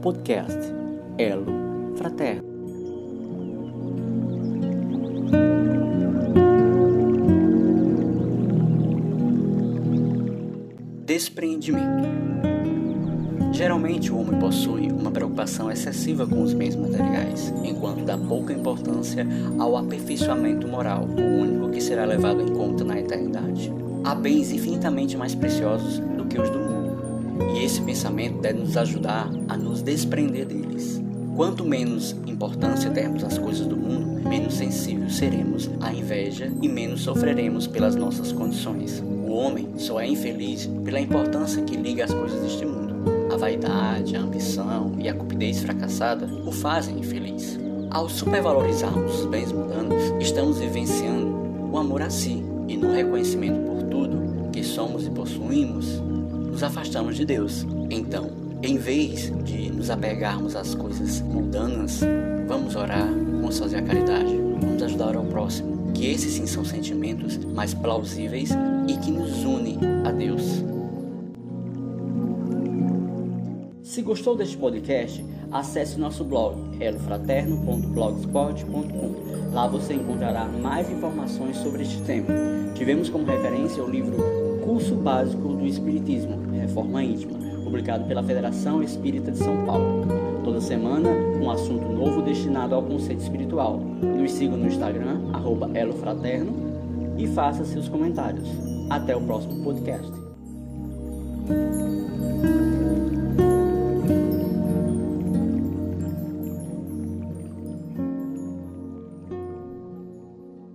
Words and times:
podcast 0.00 0.56
Elo 1.18 1.94
Fraterno. 1.96 2.42
Despreendimento. 11.04 11.86
Geralmente 13.52 14.12
o 14.12 14.18
homem 14.18 14.38
possui 14.38 14.92
uma 14.92 15.10
preocupação 15.10 15.70
excessiva 15.70 16.26
com 16.26 16.42
os 16.42 16.54
bens 16.54 16.76
materiais, 16.76 17.52
enquanto 17.64 18.04
dá 18.04 18.16
pouca 18.16 18.52
importância 18.52 19.26
ao 19.58 19.76
aperfeiçoamento 19.76 20.68
moral, 20.68 21.04
o 21.04 21.40
único 21.40 21.70
que 21.70 21.80
será 21.80 22.04
levado 22.04 22.40
em 22.40 22.54
conta 22.54 22.84
na 22.84 23.00
eternidade. 23.00 23.72
Há 24.04 24.14
bens 24.14 24.52
infinitamente 24.52 25.16
mais 25.16 25.34
preciosos 25.34 26.00
esse 27.68 27.82
pensamento 27.82 28.40
deve 28.40 28.60
nos 28.60 28.78
ajudar 28.78 29.30
a 29.46 29.54
nos 29.54 29.82
desprender 29.82 30.46
deles. 30.46 31.02
Quanto 31.36 31.66
menos 31.66 32.16
importância 32.26 32.88
dermos 32.88 33.22
às 33.22 33.36
coisas 33.36 33.66
do 33.66 33.76
mundo, 33.76 34.26
menos 34.26 34.54
sensíveis 34.54 35.16
seremos 35.16 35.68
à 35.78 35.92
inveja 35.92 36.50
e 36.62 36.66
menos 36.66 37.02
sofreremos 37.02 37.66
pelas 37.66 37.94
nossas 37.94 38.32
condições. 38.32 39.00
O 39.00 39.32
homem 39.32 39.68
só 39.76 40.00
é 40.00 40.06
infeliz 40.06 40.66
pela 40.82 40.98
importância 40.98 41.62
que 41.62 41.76
liga 41.76 42.06
às 42.06 42.14
coisas 42.14 42.40
deste 42.40 42.64
mundo. 42.64 42.94
A 43.30 43.36
vaidade, 43.36 44.16
a 44.16 44.20
ambição 44.20 44.94
e 44.98 45.06
a 45.06 45.12
cupidez 45.12 45.60
fracassada 45.60 46.26
o 46.46 46.50
fazem 46.50 46.98
infeliz. 46.98 47.60
Ao 47.90 48.08
supervalorizarmos 48.08 49.20
os 49.20 49.26
bens 49.26 49.52
mundanos, 49.52 50.02
estamos 50.18 50.58
vivenciando 50.58 51.36
o 51.70 51.76
amor 51.76 52.00
a 52.00 52.08
si 52.08 52.42
e 52.66 52.78
no 52.78 52.90
reconhecimento 52.90 53.60
por 53.60 53.82
tudo 53.82 54.48
que 54.50 54.64
somos 54.64 55.06
e 55.06 55.10
possuímos, 55.10 56.00
nos 56.58 56.64
afastamos 56.64 57.16
de 57.16 57.24
Deus. 57.24 57.64
Então, 57.88 58.32
em 58.64 58.76
vez 58.78 59.32
de 59.44 59.70
nos 59.70 59.90
apegarmos 59.90 60.56
às 60.56 60.74
coisas 60.74 61.20
mundanas, 61.20 62.00
vamos 62.48 62.74
orar, 62.74 63.06
vamos 63.06 63.56
fazer 63.60 63.76
a 63.76 63.82
caridade, 63.82 64.36
vamos 64.60 64.82
ajudar 64.82 65.14
ao 65.14 65.22
próximo. 65.22 65.92
Que 65.92 66.06
esses 66.06 66.32
sim 66.32 66.48
são 66.48 66.64
sentimentos 66.64 67.36
mais 67.36 67.74
plausíveis 67.74 68.50
e 68.88 68.96
que 68.96 69.12
nos 69.12 69.44
unem 69.44 69.78
a 70.04 70.10
Deus. 70.10 70.64
Se 73.98 74.02
gostou 74.02 74.36
deste 74.36 74.56
podcast, 74.56 75.26
acesse 75.50 75.98
nosso 75.98 76.22
blog 76.22 76.54
elofraterno.blogspot.com. 76.80 79.52
Lá 79.52 79.66
você 79.66 79.94
encontrará 79.94 80.44
mais 80.44 80.88
informações 80.88 81.56
sobre 81.56 81.82
este 81.82 82.00
tema. 82.02 82.28
Tivemos 82.76 83.10
como 83.10 83.26
referência 83.26 83.82
o 83.82 83.90
livro 83.90 84.14
Curso 84.64 84.94
Básico 84.94 85.48
do 85.48 85.66
Espiritismo, 85.66 86.38
Reforma 86.52 87.02
Íntima, 87.02 87.40
publicado 87.64 88.04
pela 88.04 88.22
Federação 88.22 88.84
Espírita 88.84 89.32
de 89.32 89.38
São 89.38 89.66
Paulo. 89.66 90.06
Toda 90.44 90.60
semana, 90.60 91.10
um 91.42 91.50
assunto 91.50 91.88
novo 91.88 92.22
destinado 92.22 92.76
ao 92.76 92.84
conceito 92.84 93.22
espiritual. 93.22 93.80
Nos 93.80 94.30
siga 94.30 94.56
no 94.56 94.68
Instagram, 94.68 95.22
elofraterno, 95.74 96.52
e 97.18 97.26
faça 97.26 97.64
seus 97.64 97.88
comentários. 97.88 98.48
Até 98.90 99.16
o 99.16 99.20
próximo 99.22 99.64
podcast. 99.64 100.08